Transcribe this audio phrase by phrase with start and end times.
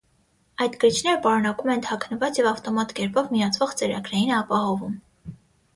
[0.63, 4.99] Այդ կրիչները պարունակում են թաքնված և ավտոմատ կերպով միացվող ծրագրային ապահովում։